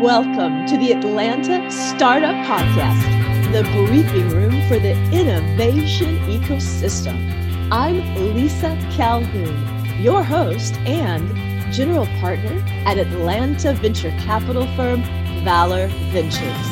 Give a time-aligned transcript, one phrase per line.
[0.00, 7.18] Welcome to the Atlanta Startup Podcast, the briefing room for the innovation ecosystem.
[7.72, 11.34] I'm Lisa Calhoun, your host and
[11.72, 15.02] general partner at Atlanta venture capital firm
[15.42, 16.68] Valor Ventures.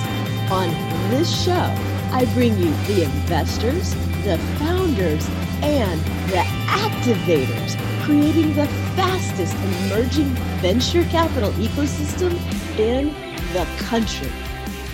[0.52, 0.70] On
[1.11, 1.74] this show,
[2.12, 5.29] I bring you the investors, the founders,
[5.62, 6.00] and
[6.30, 10.29] the activators creating the fastest emerging
[10.62, 12.38] venture capital ecosystem
[12.79, 13.08] in
[13.53, 14.30] the country.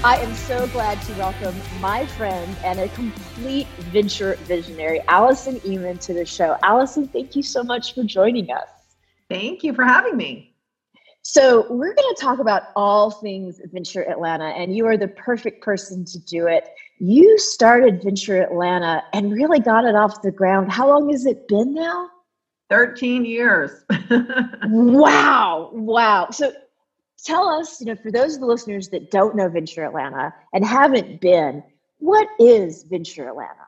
[0.04, 6.00] I am so glad to welcome my friend and a complete venture visionary, Allison Eman,
[6.00, 6.56] to the show.
[6.62, 8.68] Allison, thank you so much for joining us.
[9.30, 10.56] Thank you for having me.
[11.24, 15.62] So, we're going to talk about all things Venture Atlanta, and you are the perfect
[15.62, 16.68] person to do it.
[16.98, 20.72] You started Venture Atlanta and really got it off the ground.
[20.72, 22.08] How long has it been now?
[22.70, 23.84] 13 years.
[24.66, 25.70] wow.
[25.72, 26.30] Wow.
[26.30, 26.52] So,
[27.24, 30.64] tell us, you know, for those of the listeners that don't know Venture Atlanta and
[30.64, 31.62] haven't been,
[31.98, 33.66] what is Venture Atlanta?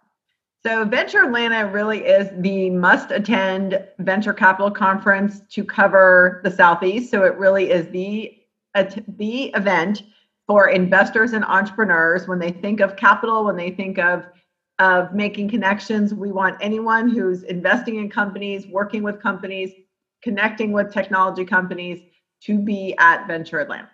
[0.64, 7.10] So, Venture Atlanta really is the must attend venture capital conference to cover the Southeast.
[7.10, 8.38] So, it really is the,
[9.16, 10.04] the event
[10.46, 14.26] for investors and entrepreneurs when they think of capital, when they think of
[14.80, 16.12] of making connections.
[16.12, 19.72] We want anyone who's investing in companies, working with companies,
[20.22, 22.00] connecting with technology companies
[22.46, 23.88] to be at Venture Atlanta?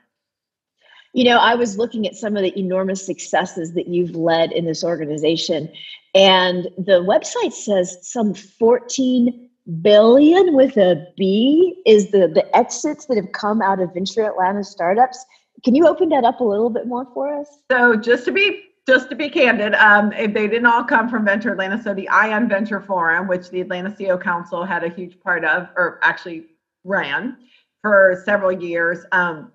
[1.12, 4.64] You know, I was looking at some of the enormous successes that you've led in
[4.64, 5.68] this organization,
[6.14, 9.48] and the website says some 14
[9.82, 14.64] billion with a B is the, the exits that have come out of Venture Atlanta
[14.64, 15.24] startups.
[15.64, 17.48] Can you open that up a little bit more for us?
[17.70, 21.52] So, just to be just to be candid, um, they didn't all come from Venture
[21.52, 21.80] Atlanta.
[21.80, 25.68] So the Ion Venture Forum, which the Atlanta CEO Council had a huge part of,
[25.76, 26.46] or actually
[26.82, 27.36] ran,
[27.82, 29.04] for several years.
[29.12, 29.52] Um,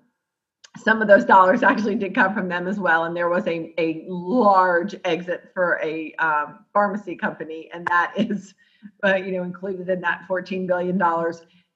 [0.76, 3.04] some of those dollars actually did come from them as well.
[3.04, 8.54] And there was a, a large exit for a um, pharmacy company, and that is,
[9.04, 11.00] uh, you know, included in that $14 billion.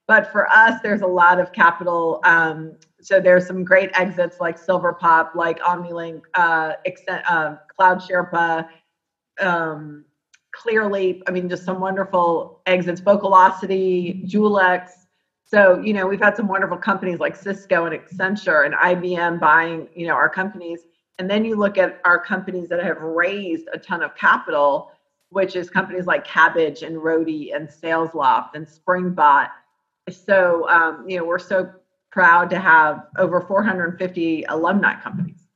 [0.07, 2.19] But for us, there's a lot of capital.
[2.25, 6.73] Um, so there's some great exits like Silverpop, like OmniLink, uh,
[7.07, 8.67] uh, Cloud Sherpa,
[9.39, 10.05] um,
[10.55, 11.21] Clearleap.
[11.27, 12.99] I mean, just some wonderful exits.
[12.99, 14.89] Vocalocity, Julex,
[15.51, 19.89] so, you know, we've had some wonderful companies like Cisco and Accenture and IBM buying,
[19.93, 20.85] you know, our companies.
[21.19, 24.93] And then you look at our companies that have raised a ton of capital,
[25.27, 29.49] which is companies like Kabbage and Roadie and SalesLoft and Springbot.
[30.09, 31.69] So, um, you know, we're so
[32.13, 35.47] proud to have over 450 alumni companies.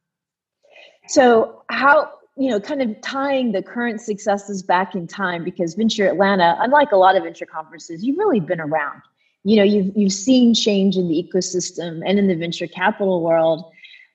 [1.07, 6.05] So, how, you know, kind of tying the current successes back in time because Venture
[6.05, 9.01] Atlanta, unlike a lot of venture conferences, you've really been around
[9.45, 13.71] you know you've you've seen change in the ecosystem and in the venture capital world.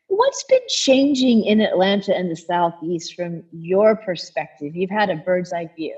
[0.08, 4.74] What's been changing in atlanta and the southeast from your perspective?
[4.74, 5.96] You've had a bird's eye view.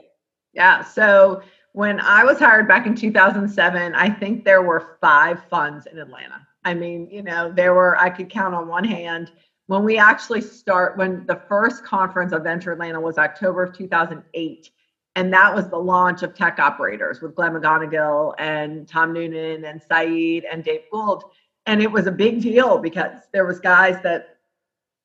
[0.52, 1.42] Yeah so
[1.72, 6.46] when i was hired back in 2007 i think there were five funds in atlanta.
[6.64, 9.32] I mean you know there were i could count on one hand.
[9.66, 14.70] When we actually start when the first conference of venture atlanta was october of 2008
[15.14, 19.82] and that was the launch of tech operators with Glenn McGonnigle and Tom Noonan and
[19.82, 21.24] Saeed and Dave Gould.
[21.66, 24.38] And it was a big deal because there was guys that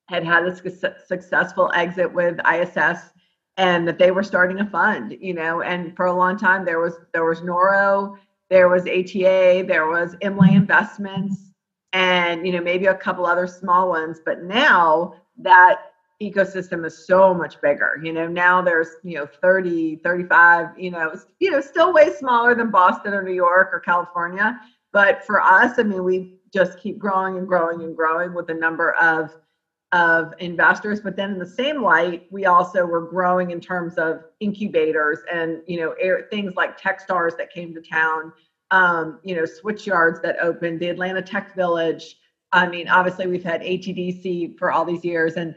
[0.07, 3.11] had had a su- successful exit with ISS
[3.57, 6.79] and that they were starting a fund, you know, and for a long time there
[6.79, 8.17] was there was Noro,
[8.49, 11.51] there was ATA, there was Imlay Investments,
[11.91, 14.19] and you know, maybe a couple other small ones.
[14.23, 15.79] But now that
[16.21, 17.99] ecosystem is so much bigger.
[18.03, 22.55] You know now there's you know 30 35 you know you know still way smaller
[22.55, 24.59] than boston or new york or california.
[24.93, 28.53] But for us i mean we just keep growing and growing and growing with the
[28.53, 29.35] number of
[29.93, 30.99] of investors.
[30.99, 35.61] But then in the same light we also were growing in terms of incubators and
[35.67, 38.33] you know air, things like techstars that came to town
[38.71, 42.17] um, you know Switchyards that opened the atlanta tech village.
[42.51, 45.35] I mean obviously we've had atdc for all these years.
[45.35, 45.55] And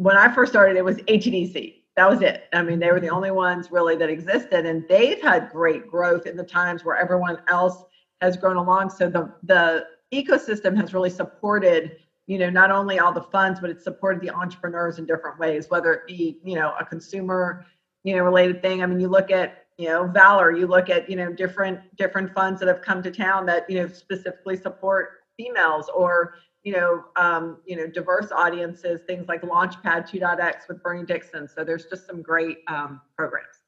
[0.00, 1.74] when I first started, it was ATDC.
[1.96, 2.44] That was it.
[2.54, 6.24] I mean, they were the only ones really that existed, and they've had great growth
[6.24, 7.84] in the times where everyone else
[8.22, 8.88] has grown along.
[8.88, 13.68] So the the ecosystem has really supported, you know, not only all the funds, but
[13.68, 17.66] it's supported the entrepreneurs in different ways, whether it be, you know, a consumer,
[18.02, 18.82] you know, related thing.
[18.82, 22.32] I mean, you look at, you know, Valor, you look at, you know, different different
[22.32, 27.04] funds that have come to town that, you know, specifically support females or you know,
[27.16, 31.48] um, you know, diverse audiences, things like Launchpad 2.x with Bernie Dixon.
[31.48, 33.60] So there's just some great um, programs.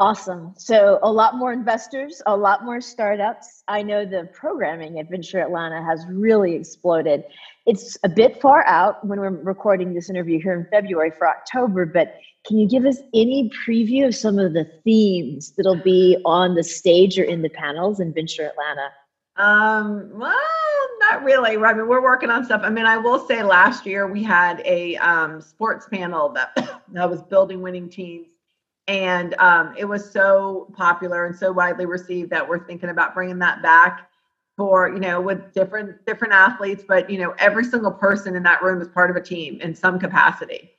[0.00, 0.54] Awesome.
[0.56, 3.62] So, a lot more investors, a lot more startups.
[3.68, 7.22] I know the programming at Venture Atlanta has really exploded.
[7.64, 11.86] It's a bit far out when we're recording this interview here in February for October,
[11.86, 16.56] but can you give us any preview of some of the themes that'll be on
[16.56, 18.88] the stage or in the panels in Venture Atlanta?
[19.36, 20.34] Um, well,
[21.00, 21.56] not really.
[21.56, 22.62] I mean, we're working on stuff.
[22.64, 26.54] I mean, I will say last year we had a um, sports panel that
[26.92, 28.28] that was building winning teams
[28.86, 33.38] and um, it was so popular and so widely received that we're thinking about bringing
[33.38, 34.10] that back
[34.56, 38.62] for you know with different different athletes but you know every single person in that
[38.62, 40.70] room is part of a team in some capacity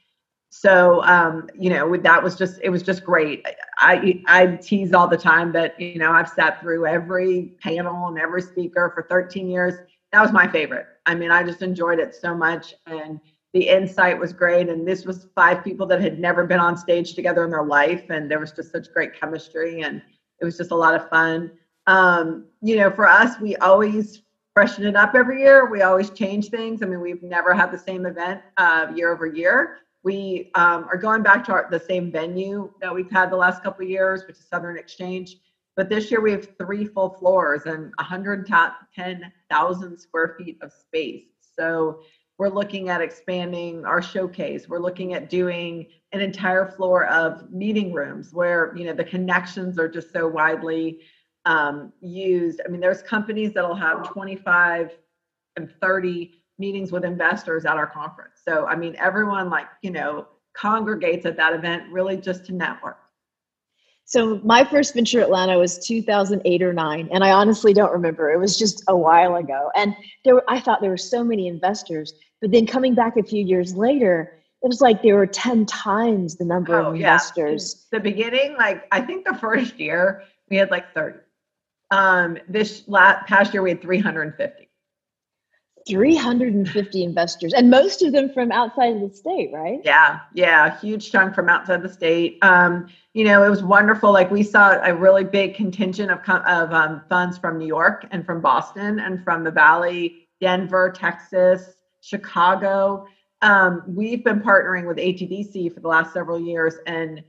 [0.50, 3.46] so um, you know that was just it was just great.
[3.78, 8.18] I i tease all the time that you know i've sat through every panel and
[8.18, 9.74] every speaker for 13 years.
[10.14, 10.86] That was my favorite.
[11.06, 13.20] I mean i just enjoyed it so much and
[13.54, 17.16] the insight was great and this was five people that had never been on stage
[17.16, 20.02] together in their life and there was just such great chemistry and
[20.40, 21.52] it was just a lot of fun.
[21.88, 24.22] Um, you know for us we always
[24.54, 25.70] freshen it up every year.
[25.70, 26.82] We always change things.
[26.82, 30.98] I mean we've never had the same event uh, year over year we um, are
[30.98, 34.24] going back to our, the same venue that we've had the last couple of years
[34.28, 35.38] which is southern exchange
[35.76, 41.26] but this year we have three full floors and 110,000 square feet of space
[41.58, 42.00] so
[42.38, 44.68] we're looking at expanding our showcase.
[44.68, 49.80] We're looking at doing an entire floor of meeting rooms where you know the connections
[49.80, 51.00] are just so widely
[51.46, 52.62] um, used.
[52.66, 54.98] I mean, there's companies that'll have 25
[55.58, 58.42] and 30 meetings with investors at our conference.
[58.48, 62.98] So I mean, everyone like you know congregates at that event really just to network.
[64.06, 68.32] So my first venture Atlanta was 2008 or 9 and I honestly don't remember.
[68.32, 69.72] It was just a while ago.
[69.76, 73.24] And there were, I thought there were so many investors, but then coming back a
[73.24, 77.88] few years later, it was like there were 10 times the number oh, of investors.
[77.92, 77.98] Yeah.
[77.98, 81.18] The beginning like I think the first year we had like 30.
[81.90, 84.65] Um this last past year we had 350.
[85.88, 89.82] 350 investors and most of them from outside of the state right?
[89.84, 92.40] Yeah yeah huge chunk from outside the state.
[92.42, 94.12] Um, you know it was wonderful.
[94.12, 98.26] Like we saw a really big contingent of, of um, funds from new york and
[98.26, 103.08] from boston and from the valley denver texas chicago.
[103.42, 107.24] Um, we've been partnering with atdc for the last several years and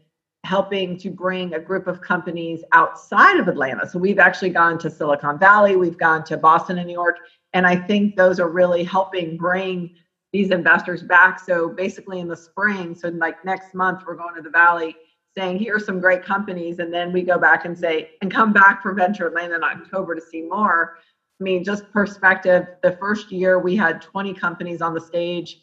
[0.45, 3.87] helping to bring a group of companies outside of atlanta.
[3.87, 7.19] So we've actually gone to silicon valley we've gone to boston and new york
[7.53, 9.95] and I think those are really helping bring
[10.33, 11.41] these investors back.
[11.41, 14.95] So basically in the spring, so like next month, we're going to the Valley
[15.37, 16.79] saying, here are some great companies.
[16.79, 20.15] And then we go back and say, and come back for Venture Atlanta in October
[20.15, 20.99] to see more.
[21.41, 25.61] I mean, just perspective, the first year we had 20 companies on the stage.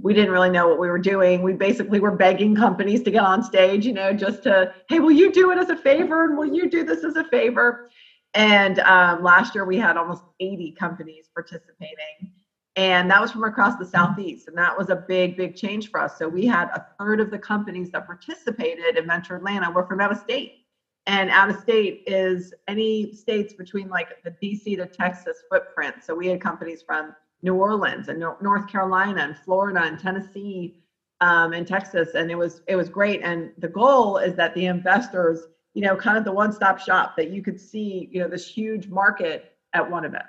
[0.00, 1.42] We didn't really know what we were doing.
[1.42, 5.12] We basically were begging companies to get on stage, you know, just to, hey, will
[5.12, 6.24] you do it as a favor?
[6.24, 7.88] And will you do this as a favor?
[8.34, 12.32] And um, last year we had almost 80 companies participating.
[12.76, 14.48] And that was from across the Southeast.
[14.48, 16.18] And that was a big, big change for us.
[16.18, 20.00] So we had a third of the companies that participated in Venture Atlanta were from
[20.00, 20.64] out of state.
[21.06, 25.96] And out of state is any states between like the DC to Texas footprint.
[26.02, 30.82] So we had companies from New Orleans and North Carolina and Florida and Tennessee
[31.20, 32.14] um, and Texas.
[32.14, 33.20] And it was it was great.
[33.22, 37.30] And the goal is that the investors you know, kind of the one-stop shop that
[37.30, 40.24] you could see, you know, this huge market at one event.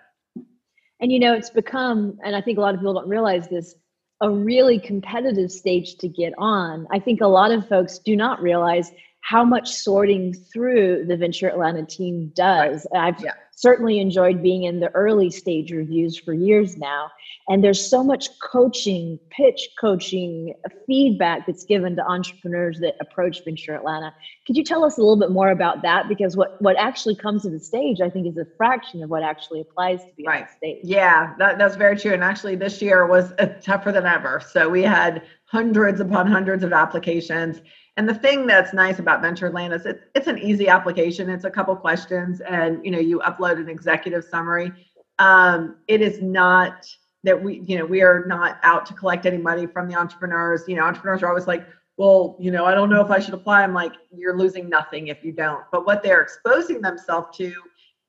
[0.99, 3.75] And you know, it's become, and I think a lot of people don't realize this,
[4.21, 6.87] a really competitive stage to get on.
[6.91, 8.91] I think a lot of folks do not realize
[9.21, 12.87] how much sorting through the Venture Atlanta team does.
[12.93, 13.07] Right.
[13.07, 13.33] I've yeah.
[13.55, 17.09] Certainly enjoyed being in the early stage reviews for years now.
[17.47, 20.53] And there's so much coaching, pitch coaching,
[20.87, 24.13] feedback that's given to entrepreneurs that approach Venture Atlanta.
[24.45, 26.07] Could you tell us a little bit more about that?
[26.09, 29.23] Because what, what actually comes to the stage, I think, is a fraction of what
[29.23, 30.43] actually applies to be right.
[30.43, 30.79] on stage.
[30.83, 32.13] Yeah, that, that's very true.
[32.13, 34.41] And actually, this year was uh, tougher than ever.
[34.45, 35.23] So we had
[35.55, 37.61] hundreds upon hundreds of applications.
[37.95, 41.29] And the thing that's nice about Venture Atlanta is it, it's an easy application.
[41.29, 44.73] It's a couple questions, and you know you upload an executive summary.
[45.17, 46.85] Um, it is not
[47.23, 50.61] that we you know we are not out to collect any money from the entrepreneurs
[50.67, 51.65] you know entrepreneurs are always like
[51.97, 55.07] well you know i don't know if i should apply i'm like you're losing nothing
[55.07, 57.51] if you don't but what they're exposing themselves to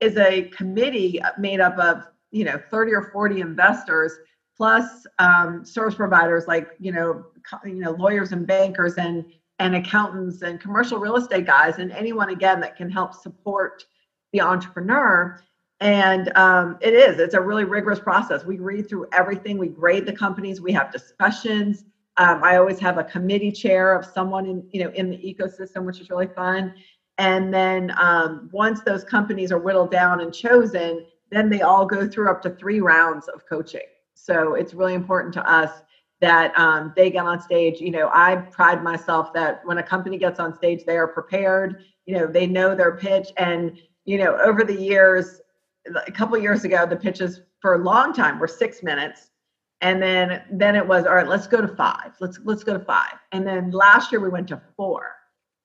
[0.00, 4.12] is a committee made up of you know 30 or 40 investors
[4.56, 7.26] plus um, service providers like you know
[7.64, 9.24] you know lawyers and bankers and
[9.58, 13.84] and accountants and commercial real estate guys and anyone again that can help support
[14.32, 15.40] the entrepreneur.
[15.80, 18.44] And um, it is it's a really rigorous process.
[18.44, 19.58] We read through everything.
[19.58, 20.60] We grade the companies.
[20.60, 21.84] We have discussions.
[22.18, 25.84] Um, i always have a committee chair of someone in you know in the ecosystem
[25.84, 26.74] which is really fun.
[27.18, 32.06] And then um, once those companies are whittled down and chosen, then they all go
[32.08, 33.80] through up to three rounds of coaching.
[34.16, 35.82] So it's really important to us
[36.20, 37.80] that um, they get on stage.
[37.80, 41.84] You know, I pride myself that when a company gets on stage, they are prepared.
[42.06, 43.28] You know, they know their pitch.
[43.36, 45.40] And, you know, over the years,
[46.06, 49.30] a couple years ago, the pitches for a long time were six minutes.
[49.82, 52.12] And then then it was all right, let's go to five.
[52.18, 53.18] Let's let's go to five.
[53.32, 55.12] And then last year we went to four.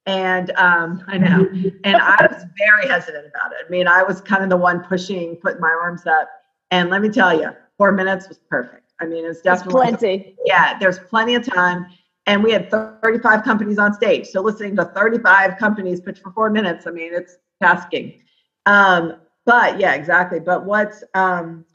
[0.06, 1.48] And um, I know,
[1.84, 3.66] and I was very hesitant about it.
[3.66, 6.30] I mean, I was kind of the one pushing, putting my arms up.
[6.72, 8.94] And let me tell you, four minutes was perfect.
[9.00, 10.36] I mean, it's definitely plenty.
[10.46, 11.88] Yeah, there's plenty of time.
[12.28, 14.28] And we had 35 companies on stage.
[14.28, 18.22] So listening to 35 companies pitch for four minutes, I mean, it's tasking.
[18.68, 19.16] Um,
[19.48, 20.40] but yeah, exactly.
[20.40, 21.66] But what's um,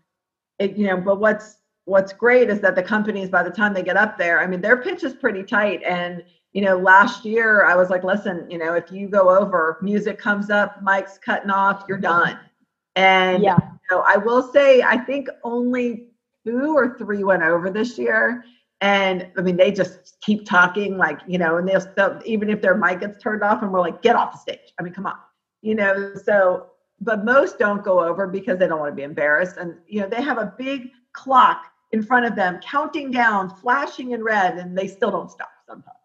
[0.60, 3.82] it, you know, but what's what's great is that the companies by the time they
[3.82, 5.82] get up there, I mean, their pitch is pretty tight.
[5.82, 6.22] And
[6.52, 10.20] you know, last year I was like, listen, you know, if you go over, music
[10.20, 12.38] comes up, mic's cutting off, you're done.
[12.94, 13.58] And yeah.
[13.90, 16.08] Know, I will say, I think only
[16.46, 18.44] two or three went over this year.
[18.80, 22.60] And I mean, they just keep talking, like, you know, and they'll still, even if
[22.60, 24.72] their mic gets turned off and we're like, get off the stage.
[24.78, 25.16] I mean, come on,
[25.62, 26.66] you know, so,
[27.00, 29.56] but most don't go over because they don't want to be embarrassed.
[29.56, 34.12] And, you know, they have a big clock in front of them counting down, flashing
[34.12, 35.95] in red, and they still don't stop sometimes.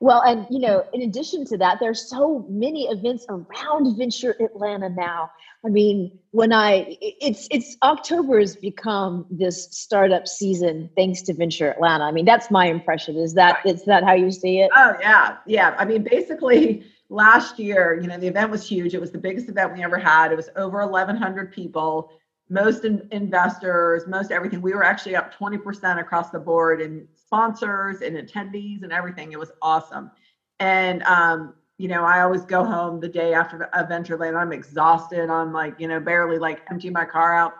[0.00, 4.88] Well, and you know, in addition to that, there's so many events around Venture Atlanta
[4.88, 5.30] now.
[5.64, 11.70] I mean, when I it's it's October has become this startup season thanks to Venture
[11.70, 12.04] Atlanta.
[12.04, 13.16] I mean, that's my impression.
[13.16, 14.70] Is that is that how you see it?
[14.74, 15.74] Oh yeah, yeah.
[15.78, 18.94] I mean, basically last year, you know, the event was huge.
[18.94, 20.32] It was the biggest event we ever had.
[20.32, 22.10] It was over 1,100 people
[22.48, 24.62] most in, investors, most everything.
[24.62, 29.30] We were actually up 20% across the board in sponsors and attendees and everything.
[29.30, 30.10] It was awesome.
[30.58, 34.36] And, um, you know, I always go home the day after a venture land.
[34.36, 35.30] I'm exhausted.
[35.30, 37.52] I'm like, you know, barely like empty my car out.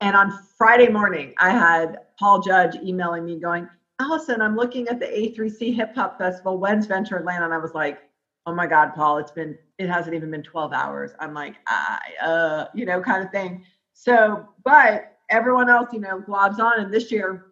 [0.00, 3.68] And on Friday morning, I had Paul Judge emailing me going,
[4.00, 6.56] Allison, I'm looking at the A3C Hip Hop Festival.
[6.56, 7.44] When's Venture Atlanta?
[7.44, 7.98] And I was like,
[8.46, 11.10] oh my God, Paul, it's been, it hasn't even been 12 hours.
[11.18, 13.64] I'm like, I, uh, you know, kind of thing.
[13.94, 16.80] So, but everyone else, you know, globs on.
[16.80, 17.47] And this year,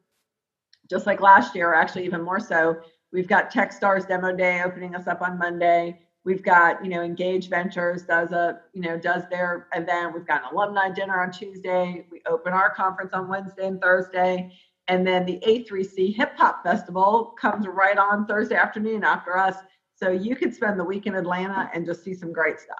[0.88, 2.76] just like last year, or actually even more so,
[3.12, 6.00] we've got TechStars Demo Day opening us up on Monday.
[6.24, 10.12] We've got, you know, Engage Ventures does a, you know, does their event.
[10.12, 12.04] We've got an alumni dinner on Tuesday.
[12.10, 14.52] We open our conference on Wednesday and Thursday.
[14.88, 19.56] And then the A3C Hip Hop Festival comes right on Thursday afternoon after us.
[19.94, 22.76] So you could spend the week in Atlanta and just see some great stuff.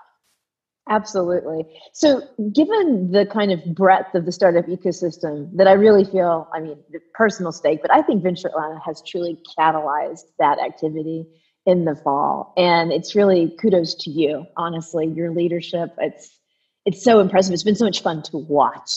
[0.88, 1.64] Absolutely.
[1.92, 6.60] So, given the kind of breadth of the startup ecosystem that I really feel, I
[6.60, 11.26] mean, the personal stake, but I think Venture Atlanta has truly catalyzed that activity
[11.66, 12.52] in the fall.
[12.56, 15.90] And it's really kudos to you, honestly, your leadership.
[15.98, 16.38] It's
[16.84, 17.52] it's so impressive.
[17.52, 18.92] It's been so much fun to watch.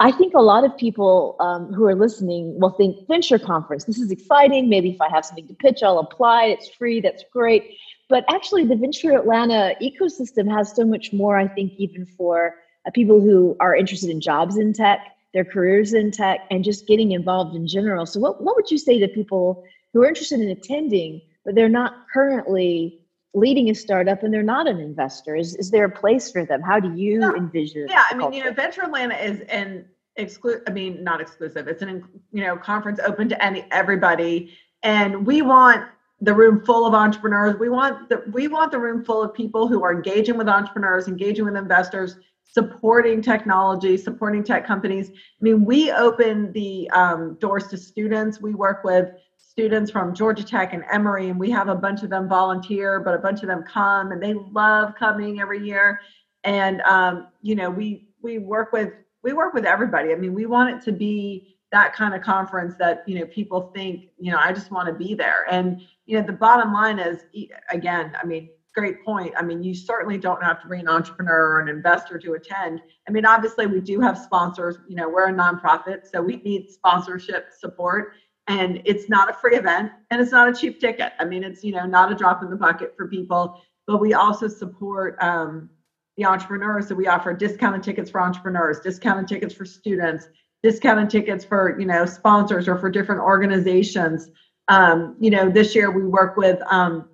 [0.00, 3.84] I think a lot of people um, who are listening will think venture conference.
[3.84, 4.68] This is exciting.
[4.68, 6.46] Maybe if I have something to pitch, I'll apply.
[6.46, 7.00] It's free.
[7.00, 7.76] That's great.
[8.08, 12.54] But actually, the Venture Atlanta ecosystem has so much more, I think, even for
[12.86, 15.00] uh, people who are interested in jobs in tech,
[15.34, 18.06] their careers in tech, and just getting involved in general.
[18.06, 21.68] So, what, what would you say to people who are interested in attending, but they're
[21.68, 23.00] not currently
[23.34, 25.34] leading a startup and they're not an investor?
[25.34, 26.62] Is, is there a place for them?
[26.62, 27.32] How do you yeah.
[27.34, 29.84] envision Yeah, I mean, you know, Venture Atlanta is an
[30.14, 34.56] exclusive, I mean, not exclusive, it's an, you know, conference open to any everybody.
[34.82, 35.86] And we want
[36.20, 37.56] the room full of entrepreneurs.
[37.58, 41.08] We want the we want the room full of people who are engaging with entrepreneurs,
[41.08, 45.10] engaging with investors, supporting technology, supporting tech companies.
[45.10, 48.40] I mean, we open the um, doors to students.
[48.40, 52.10] We work with students from Georgia Tech and Emory, and we have a bunch of
[52.10, 56.00] them volunteer, but a bunch of them come, and they love coming every year.
[56.44, 58.92] And um, you know, we we work with
[59.22, 60.12] we work with everybody.
[60.12, 63.72] I mean, we want it to be that kind of conference that you know people
[63.74, 65.46] think you know i just want to be there.
[65.50, 67.24] And you know the bottom line is
[67.70, 69.32] again i mean great point.
[69.38, 72.82] I mean you certainly don't have to be an entrepreneur or an investor to attend.
[73.08, 76.70] I mean obviously we do have sponsors you know we're a nonprofit so we need
[76.70, 78.12] sponsorship support.
[78.48, 81.12] And it's not a free event and it's not a cheap ticket.
[81.18, 83.60] I mean it's you know not a drop in the bucket for people.
[83.86, 85.70] But we also support um,
[86.16, 86.88] the entrepreneurs.
[86.88, 90.28] So we offer discounted tickets for entrepreneurs discounted tickets for students
[90.62, 94.30] discounted tickets for you know sponsors or for different organizations.
[94.68, 97.08] Um, you know this year we work with um,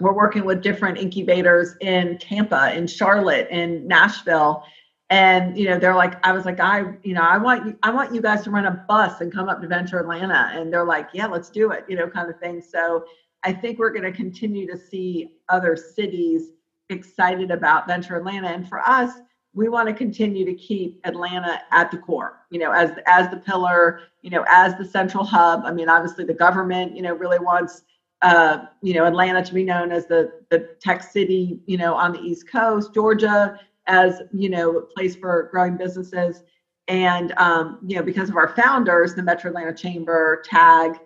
[0.00, 4.64] we're working with different incubators in tampa in charlotte in nashville.
[5.10, 7.90] And you know they're like i was like i you know i want you i
[7.90, 10.50] want you guys to run a bus and come up to venture atlanta.
[10.52, 12.60] And they're like yeah let's do it you know kind of thing.
[12.60, 13.04] So
[13.44, 16.52] I think we're going to continue to see other cities
[16.90, 18.48] excited about Venture Atlanta.
[18.48, 19.12] And for us,
[19.58, 23.36] we want to continue to keep Atlanta at the core, you know, as as the
[23.36, 25.62] pillar, you know, as the central hub.
[25.64, 27.82] I mean, obviously the government, you know, really wants
[28.22, 32.12] uh, you know, Atlanta to be known as the the tech city, you know, on
[32.12, 36.42] the East Coast, Georgia as, you know, a place for growing businesses.
[36.86, 40.98] And um, you know, because of our founders, the Metro Atlanta Chamber, TAG,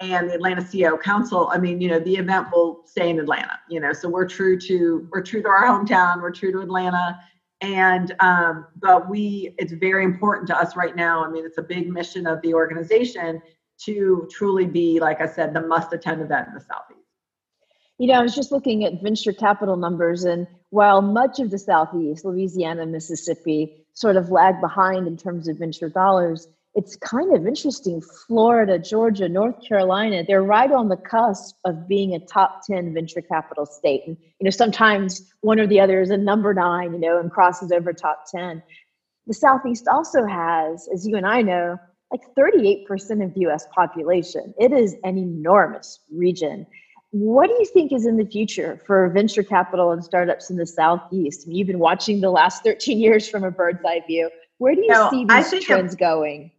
[0.00, 3.58] and the Atlanta CEO Council, I mean, you know, the event will stay in Atlanta,
[3.68, 3.92] you know.
[3.92, 7.18] So we're true to we're true to our hometown, we're true to Atlanta
[7.64, 11.62] and um, but we it's very important to us right now i mean it's a
[11.62, 13.40] big mission of the organization
[13.78, 17.00] to truly be like i said the must attend event in the southeast.
[17.98, 21.58] You know i was just looking at venture capital numbers and while much of the
[21.58, 27.46] southeast louisiana mississippi sort of lag behind in terms of venture dollars it's kind of
[27.46, 28.00] interesting.
[28.26, 33.20] Florida, Georgia, North Carolina, they're right on the cusp of being a top 10 venture
[33.20, 34.02] capital state.
[34.06, 37.30] And, you know, sometimes one or the other is a number nine, you know, and
[37.30, 38.62] crosses over top 10.
[39.26, 41.78] The Southeast also has, as you and I know,
[42.10, 44.52] like 38% of the US population.
[44.58, 46.66] It is an enormous region.
[47.10, 50.66] What do you think is in the future for venture capital and startups in the
[50.66, 51.44] Southeast?
[51.44, 54.28] I mean, you've been watching the last 13 years from a bird's eye view.
[54.58, 56.50] Where do you no, see these trends going?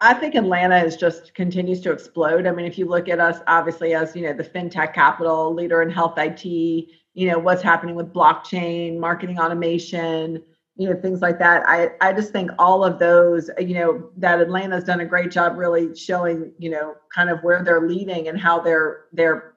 [0.00, 2.46] I think Atlanta is just continues to explode.
[2.46, 5.82] I mean, if you look at us, obviously as you know, the fintech capital, leader
[5.82, 10.40] in health IT, you know, what's happening with blockchain, marketing automation,
[10.76, 11.64] you know, things like that.
[11.66, 15.56] I I just think all of those, you know, that Atlanta's done a great job
[15.56, 19.54] really showing, you know, kind of where they're leading and how they're they're,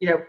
[0.00, 0.20] you know,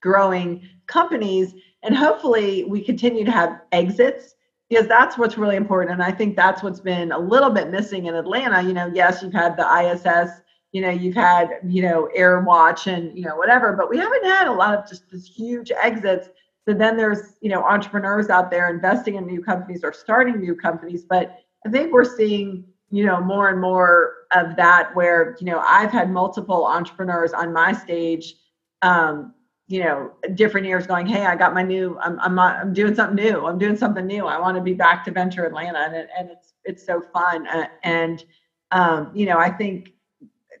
[0.00, 1.54] growing companies.
[1.82, 4.35] And hopefully we continue to have exits
[4.68, 8.06] because that's what's really important and i think that's what's been a little bit missing
[8.06, 10.40] in atlanta you know yes you've had the iss
[10.76, 14.46] you know you've had you know AirWatch and you know whatever but we haven't had
[14.46, 16.28] a lot of just this huge exits.
[16.68, 20.54] So then there's you know entrepreneurs out there investing in new companies or starting new
[20.54, 25.46] companies but i think we're seeing you know more and more of that where you
[25.46, 28.34] know i've had multiple entrepreneurs on my stage
[28.82, 29.32] um,
[29.68, 33.16] you know different years going hey i got my new i'm i'm, I'm doing something
[33.16, 36.08] new i'm doing something new i want to be back to venture atlanta and, it,
[36.16, 38.24] and it's it's so fun uh, and
[38.72, 39.92] um, you know i think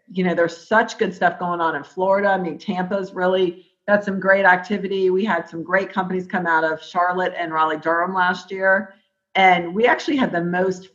[0.08, 2.28] you know there's such good stuff going on in florida.
[2.28, 5.10] I mean tampa's really got some great activity.
[5.10, 8.94] We had some great companies come out of charlotte and raleigh durham last year
[9.34, 10.88] and we actually had the most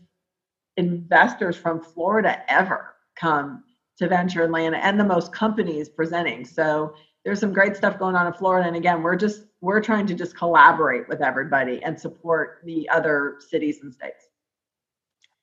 [0.77, 3.63] investors from florida ever come
[3.97, 6.43] to venture atlanta and the most companies presenting.
[6.43, 8.67] So there's some great stuff going on in Florida.
[8.67, 13.37] And again, we're just we're trying to just collaborate with everybody and support the other
[13.47, 14.27] cities and states.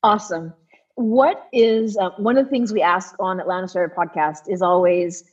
[0.02, 0.52] Awesome.
[0.96, 5.24] What is uh, one of the things we ask on Atlanta Startup Podcast is always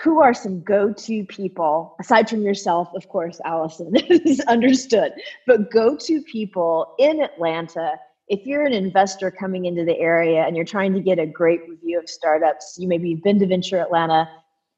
[0.00, 5.12] who are some go-to people aside from yourself, of course, Allison is understood,
[5.46, 7.98] but go-to people in Atlanta.
[8.28, 11.68] If you're an investor coming into the area and you're trying to get a great
[11.68, 14.28] review of startups, you maybe you've been to Venture Atlanta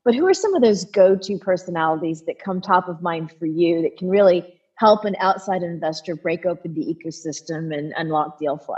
[0.05, 3.83] but who are some of those go-to personalities that come top of mind for you
[3.83, 8.77] that can really help an outside investor break open the ecosystem and unlock deal flow?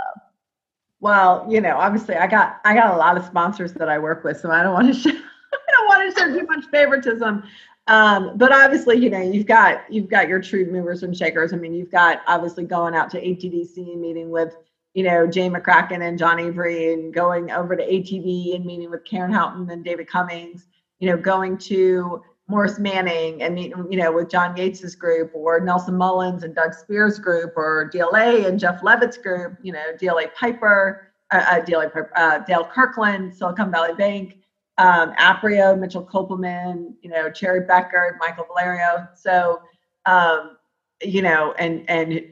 [0.99, 4.23] Well, you know, obviously I got I got a lot of sponsors that I work
[4.23, 7.43] with, so I don't want to show I don't want to show too much favoritism.
[7.87, 11.53] Um, but obviously, you know, you've got you've got your true movers and shakers.
[11.53, 14.55] I mean, you've got obviously going out to ATDC and meeting with
[14.93, 19.05] you know Jay McCracken and John Avery, and going over to ATV and meeting with
[19.05, 20.67] Karen Houghton and David Cummings
[20.99, 25.59] you know, going to Morris Manning and meeting, you know, with John Yates's group or
[25.59, 30.33] Nelson Mullins and Doug Spears' group or DLA and Jeff Levitt's group, you know, DLA
[30.33, 34.37] Piper, uh, uh, DLA Piper, uh, Dale Kirkland, Silicon Valley Bank,
[34.77, 39.07] um, Aprio, Mitchell Kopelman, you know, Cherry Bekaert, Michael Valerio.
[39.15, 39.61] So,
[40.05, 40.57] um,
[41.01, 42.23] you know, and and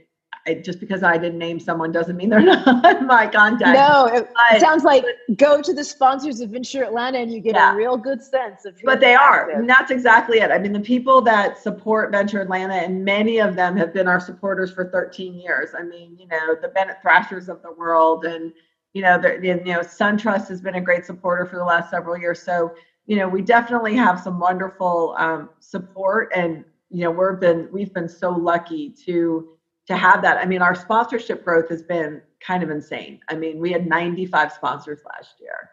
[0.46, 3.76] it, just because I didn't name someone doesn't mean they're not my contact.
[3.76, 5.04] No, it, but, sounds like
[5.38, 7.74] go to the sponsors of Venture Atlanta and you get yeah.
[7.74, 8.76] a real good sense of.
[8.84, 9.50] But they are.
[9.50, 10.52] And that's exactly it.
[10.52, 14.20] I mean, the people that support Venture Atlanta, and many of them have been our
[14.20, 15.72] supporters for 13 years.
[15.78, 18.54] I mean, you know, the Bennett Thrashers of the world, and
[18.94, 22.18] you know, the, you know, SunTrust has been a great supporter for the last several
[22.18, 22.42] years.
[22.42, 22.74] So,
[23.08, 27.94] you know, we definitely have some wonderful um, support, and you know, we've been we've
[27.94, 29.55] been so lucky to
[29.88, 30.38] to have that.
[30.38, 33.20] I mean, our sponsorship growth has been kind of insane.
[33.30, 35.72] I mean, we had 95 sponsors last year.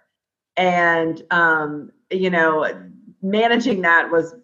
[0.57, 2.69] And, um, you know,
[3.23, 4.35] managing that was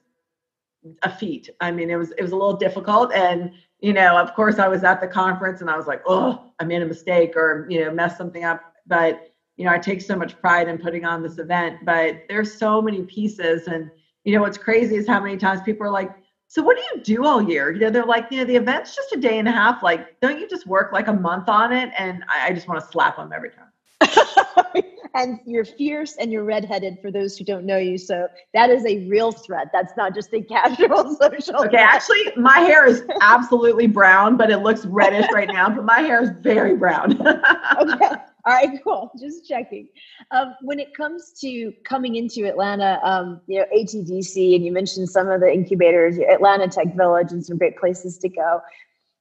[1.02, 1.50] a feat.
[1.60, 3.12] I mean, it was, it was a little difficult.
[3.12, 6.52] And, you know, of course I was at the conference and I was like, oh,
[6.58, 8.62] I made a mistake or, you know, messed something up.
[8.86, 12.56] But, you know, I take so much pride in putting on this event, but there's
[12.56, 13.90] so many pieces and,
[14.24, 16.10] you know, what's crazy is how many times people are like,
[16.48, 17.70] so what do you do all year?
[17.70, 19.82] You know, they're like, you know, the event's just a day and a half.
[19.82, 21.90] Like, don't you just work like a month on it?
[21.96, 23.68] And I, I just want to slap them every time.
[25.14, 27.98] and you're fierce and you're redheaded for those who don't know you.
[27.98, 29.68] So that is a real threat.
[29.74, 31.56] That's not just a casual social.
[31.56, 31.74] Okay, threat.
[31.74, 35.68] actually, my hair is absolutely brown, but it looks reddish right now.
[35.68, 37.20] But my hair is very brown.
[37.80, 38.14] okay.
[38.48, 39.12] All right, cool.
[39.20, 39.88] Just checking.
[40.30, 45.10] Um, when it comes to coming into Atlanta, um, you know, ATDC, and you mentioned
[45.10, 48.62] some of the incubators, Atlanta Tech Village, and some great places to go.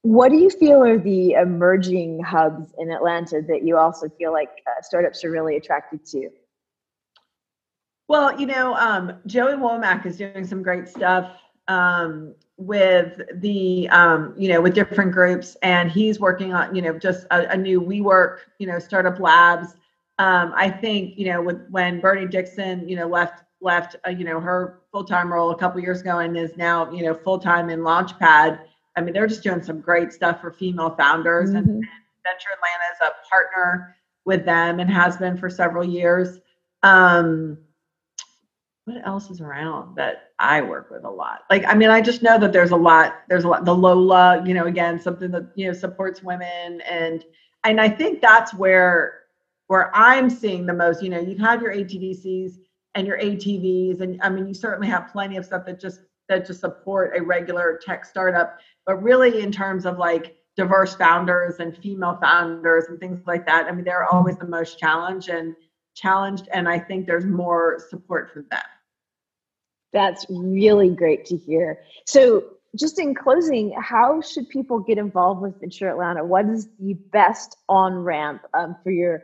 [0.04, 4.50] What do you feel are the emerging hubs in Atlanta that you also feel like
[4.66, 6.30] uh, startups are really attracted to?
[8.08, 11.30] Well, you know, um, Joey Womack is doing some great stuff
[11.68, 16.98] um, with the, um, you know, with different groups, and he's working on, you know,
[16.98, 19.76] just a, a new WeWork, you know, startup labs.
[20.20, 24.24] Um, I think, you know, with when Bernie Dixon, you know, left left, uh, you
[24.24, 27.40] know, her full time role a couple years ago and is now, you know, full
[27.40, 28.60] time in Launchpad
[28.98, 31.58] I mean, they're just doing some great stuff for female founders, mm-hmm.
[31.58, 31.88] and, and,
[32.26, 36.40] Venture Atlanta is a partner with them and has been for several years.
[36.84, 37.58] Um,
[38.88, 41.42] what else is around that I work with a lot?
[41.50, 43.16] Like, I mean, I just know that there's a lot.
[43.28, 43.66] There's a lot.
[43.66, 47.24] The Lola, you know, again, something that you know supports women, and
[47.64, 49.24] and I think that's where
[49.68, 51.04] where I'm seeing the most.
[51.04, 52.54] You know, you have your ATDCs
[52.96, 56.46] and your ATVs, and I mean, you certainly have plenty of stuff that just that
[56.46, 61.78] just support a regular tech startup but really in terms of like diverse founders and
[61.78, 65.56] female founders and things like that i mean they're always the most challenged and
[65.96, 68.62] challenged and i think there's more support for them
[69.94, 72.44] that's really great to hear so
[72.76, 77.58] just in closing how should people get involved with venture atlanta what is the best
[77.70, 79.24] on ramp um, for your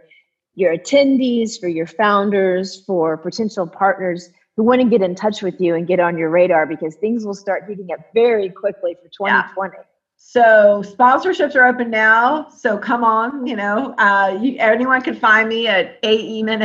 [0.56, 5.60] your attendees for your founders for potential partners who want to get in touch with
[5.60, 9.10] you and get on your radar because things will start heating up very quickly for
[9.10, 9.74] 2020.
[9.76, 9.84] Yeah.
[10.16, 12.48] So sponsorships are open now.
[12.50, 16.62] So come on, you know, uh, you, anyone can find me at aeman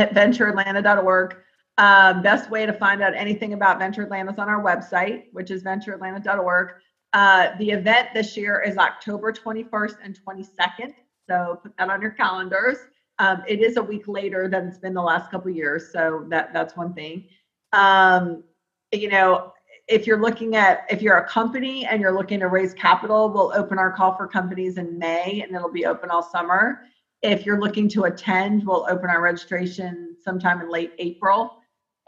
[1.79, 5.49] Um, best way to find out anything about Venture Atlanta is on our website, which
[5.49, 6.73] is ventureatlanta.org.
[7.13, 10.93] Uh, the event this year is October 21st and 22nd.
[11.27, 12.77] So put that on your calendars.
[13.17, 15.91] Um, it is a week later than it's been the last couple years.
[15.91, 17.25] So that that's one thing
[17.73, 18.43] um,
[18.91, 19.53] you know,
[19.87, 23.51] if you're looking at if you're a company and you're looking to raise capital, we'll
[23.55, 26.81] open our call for companies in May and it'll be open all summer.
[27.21, 31.58] If you're looking to attend, we'll open our registration sometime in late April.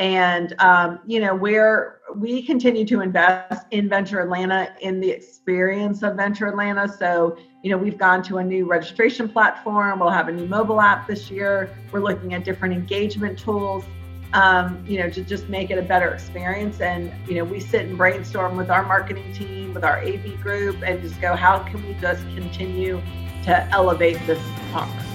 [0.02, 6.04] And um, you know, where we continue to invest in Venture Atlanta in the experience
[6.04, 6.90] of Venture Atlanta.
[6.90, 10.00] So, you know, we've gone to a new registration platform.
[10.00, 11.74] We'll have a new mobile app this year.
[11.92, 13.86] We're looking at different engagement tools
[14.34, 16.80] um, you know, to just make it a better experience.
[16.80, 20.82] And, you know, we sit and brainstorm with our marketing team, with our AV group,
[20.84, 23.02] and just go, how can we just continue
[23.44, 25.11] to elevate this conference?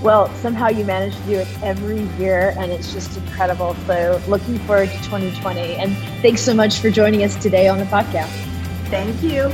[0.00, 3.74] Well, somehow you manage to do it every year, and it's just incredible.
[3.86, 5.74] So, looking forward to 2020.
[5.74, 8.30] And thanks so much for joining us today on the podcast.
[8.90, 9.52] Thank you.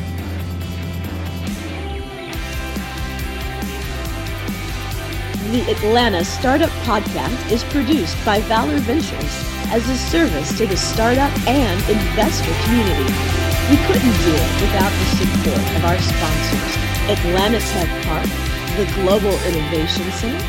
[5.50, 11.30] The Atlanta Startup Podcast is produced by Valor Ventures as a service to the startup
[11.46, 13.12] and investor community.
[13.70, 16.76] We couldn't do it without the support of our sponsors,
[17.08, 18.43] Atlanta Tech Park,
[18.76, 20.44] the Global Innovation Center,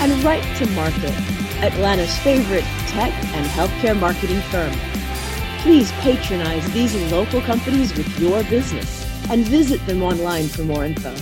[0.00, 1.14] and Right to Market,
[1.62, 4.72] Atlanta's favorite tech and healthcare marketing firm.
[5.60, 11.14] Please patronize these local companies with your business and visit them online for more info.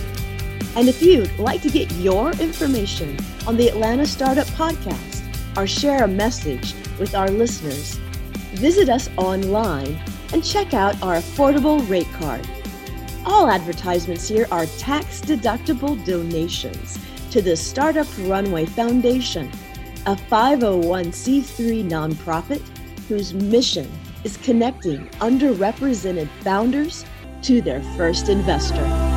[0.74, 3.14] And if you'd like to get your information
[3.46, 7.96] on the Atlanta Startup Podcast or share a message with our listeners,
[8.54, 10.00] visit us online
[10.32, 12.48] and check out our affordable rate card.
[13.30, 16.98] All advertisements here are tax deductible donations
[17.30, 19.50] to the Startup Runway Foundation,
[20.06, 22.66] a 501c3 nonprofit
[23.06, 23.86] whose mission
[24.24, 27.04] is connecting underrepresented founders
[27.42, 29.07] to their first investor.